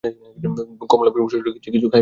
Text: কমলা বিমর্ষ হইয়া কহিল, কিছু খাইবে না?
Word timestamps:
কমলা 0.91 1.09
বিমর্ষ 1.13 1.33
হইয়া 1.33 1.43
কহিল, 1.45 1.53
কিছু 1.55 1.67
খাইবে 1.67 1.79
না? 1.79 1.89